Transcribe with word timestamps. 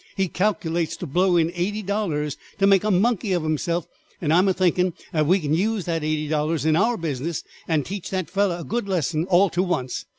He 0.17 0.27
calculates 0.27 0.97
to 0.97 1.05
blow 1.05 1.37
in 1.37 1.51
eighty 1.53 1.83
dollars 1.83 2.35
to 2.57 2.65
make 2.65 2.83
a 2.83 2.89
monkey 2.89 3.33
of 3.33 3.43
himself, 3.43 3.87
and 4.19 4.33
I 4.33 4.39
am 4.39 4.51
thinkin' 4.51 4.93
that 5.13 5.27
we 5.27 5.39
can 5.39 5.53
use 5.53 5.85
that 5.85 6.03
eighty 6.03 6.27
dollars 6.27 6.65
in 6.65 6.75
our 6.75 6.97
business 6.97 7.43
and 7.67 7.85
teach 7.85 8.09
the 8.09 8.23
fellow 8.23 8.57
a 8.57 8.63
good 8.63 8.87
lesson 8.89 9.25
all 9.29 9.51
ter 9.51 9.61
wonce. 9.61 10.05